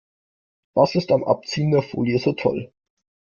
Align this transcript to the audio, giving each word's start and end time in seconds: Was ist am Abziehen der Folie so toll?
Was 0.73 0.95
ist 0.95 1.11
am 1.11 1.23
Abziehen 1.23 1.69
der 1.69 1.83
Folie 1.83 2.17
so 2.17 2.33
toll? 2.33 2.73